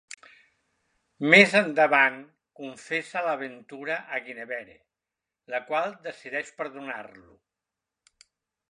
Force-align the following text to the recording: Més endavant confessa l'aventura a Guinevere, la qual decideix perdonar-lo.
Més 1.33 1.51
endavant 1.59 2.17
confessa 2.61 3.23
l'aventura 3.27 3.99
a 4.17 4.23
Guinevere, 4.31 4.77
la 5.57 5.63
qual 5.71 5.95
decideix 6.11 6.53
perdonar-lo. 6.65 7.41